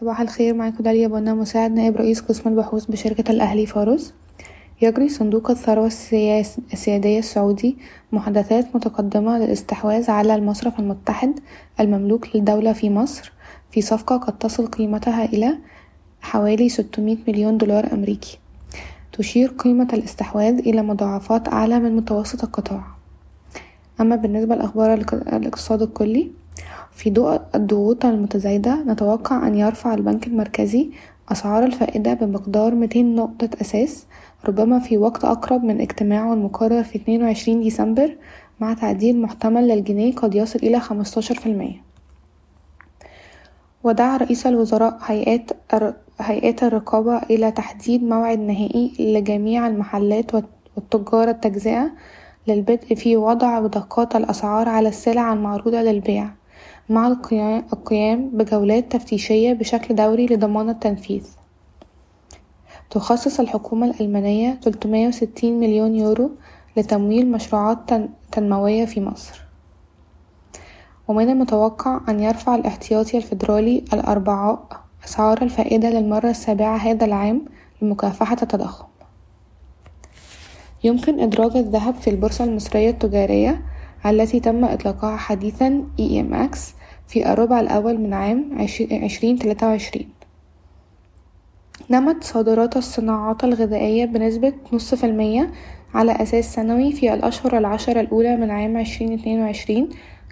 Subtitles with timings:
[0.00, 4.14] صباح الخير معاكم داليا بنا مساعد نائب رئيس قسم البحوث بشركة الأهلي فارس
[4.82, 5.86] يجري صندوق الثروة
[6.72, 7.76] السيادية السعودي
[8.12, 11.40] محادثات متقدمة للاستحواذ على المصرف المتحد
[11.80, 13.32] المملوك للدولة في مصر
[13.70, 15.58] في صفقة قد تصل قيمتها إلى
[16.20, 18.38] حوالي 600 مليون دولار أمريكي.
[19.12, 22.84] تشير قيمة الاستحواذ إلى مضاعفات أعلى من متوسط القطاع.
[24.00, 24.94] أما بالنسبة لأخبار
[25.32, 26.30] الاقتصاد الكلي
[26.92, 30.90] في ضوء الضغوط المتزايدة نتوقع أن يرفع البنك المركزي
[31.32, 34.06] أسعار الفائدة بمقدار 200 نقطة أساس
[34.44, 38.16] ربما في وقت أقرب من اجتماعه المقرر في 22 ديسمبر
[38.60, 41.86] مع تعديل محتمل للجنيه قد يصل إلى 15%
[43.84, 44.98] ودعا رئيس الوزراء
[46.20, 50.30] هيئات الرقابة إلى تحديد موعد نهائي لجميع المحلات
[50.76, 51.90] والتجار التجزئة
[52.48, 56.28] للبدء في وضع بطاقات الأسعار على السلع المعروضة للبيع.
[56.88, 57.06] مع
[57.72, 61.26] القيام بجولات تفتيشية بشكل دوري لضمان التنفيذ.
[62.90, 66.30] تخصص الحكومة الألمانية 360 مليون يورو
[66.76, 67.78] لتمويل مشروعات
[68.32, 69.40] تنموية في مصر.
[71.08, 74.66] ومن المتوقع أن يرفع الاحتياطي الفيدرالي الأربعاء
[75.04, 77.44] أسعار الفائدة للمرة السابعة هذا العام
[77.82, 78.86] لمكافحة التضخم.
[80.84, 83.62] يمكن إدراج الذهب في البورصة المصرية التجارية
[84.06, 86.58] التي تم إطلاقها حديثًا EMX
[87.06, 88.58] في الربع الأول من عام
[88.92, 90.08] عشرين تلاتة وعشرين.
[91.90, 95.52] نمت صادرات الصناعات الغذائية بنسبة نص في المية
[95.94, 99.88] على أساس سنوي في الأشهر العشرة الأولى من عام عشرين اتنين وعشرين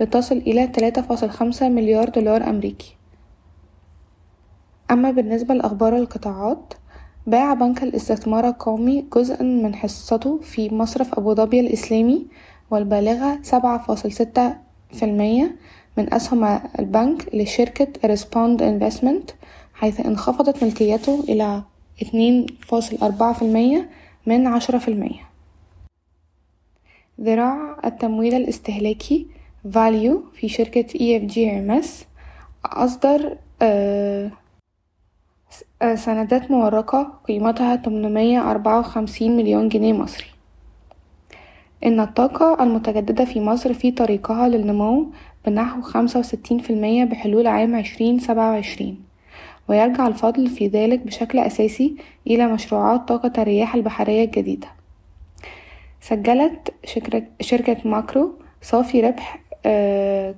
[0.00, 2.96] لتصل إلى تلاتة فاصل خمسة مليار دولار أمريكي.
[4.90, 6.74] أما بالنسبة لأخبار القطاعات
[7.26, 12.26] باع بنك الاستثمار القومي جزءا من حصته في مصرف أبوظبي الإسلامي
[12.70, 14.56] والبالغة سبعة فاصل ستة
[14.92, 15.56] في المية
[15.96, 16.44] من أسهم
[16.78, 19.30] البنك لشركة ريسبوند investment
[19.74, 21.62] حيث انخفضت ملكيته إلى
[22.02, 23.90] اتنين فاصل أربعة في المية
[24.26, 25.28] من عشرة في المية.
[27.20, 29.26] ذراع التمويل الاستهلاكي
[29.74, 31.34] فاليو في شركة EFG
[31.68, 31.88] MS
[32.64, 33.36] أصدر
[35.94, 40.26] سندات مورقة قيمتها تمنمية أربعة وخمسين مليون جنيه مصري.
[41.84, 45.06] إن الطاقة المتجددة في مصر في طريقها للنمو
[45.46, 49.00] بنحو خمسة وستين في المية بحلول عام عشرين سبعة وعشرين.
[49.68, 51.96] ويرجع الفضل في ذلك بشكل أساسي
[52.26, 54.66] إلى مشروعات طاقة الرياح البحرية الجديدة.
[56.00, 56.74] سجلت
[57.40, 59.40] شركة ماكرو صافي ربح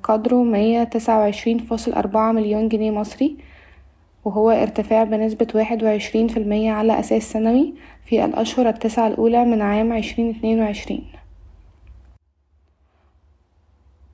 [0.02, 3.36] قدره مية تسعة وعشرين فاصل أربعة مليون جنيه مصري
[4.24, 7.74] وهو ارتفاع بنسبة واحد وعشرين في المية على أساس سنوي
[8.04, 11.04] في الأشهر التسعة الأولى من عام عشرين اتنين وعشرين.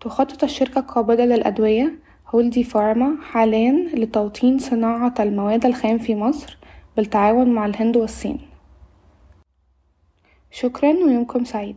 [0.07, 6.59] تخطط الشركة القابضة للأدوية هولدي فارما حاليا لتوطين صناعة المواد الخام في مصر
[6.97, 8.39] بالتعاون مع الهند والصين.
[10.51, 11.77] شكرا ويومكم سعيد.